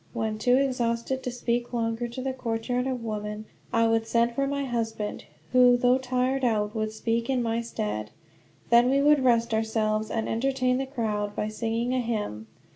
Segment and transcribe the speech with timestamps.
[0.13, 4.47] When too exhausted to speak longer to the courtyard of women, I would send for
[4.47, 8.09] my husband, who though tired out would speak in my stead.
[8.71, 12.47] Then we would rest ourselves, and entertain the crowd, by singing a hymn.